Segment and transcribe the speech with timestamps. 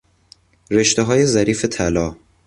[0.71, 2.15] رشتههای ظریف طلا